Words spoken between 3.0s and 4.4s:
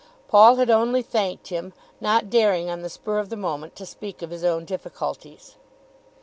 of the moment to speak of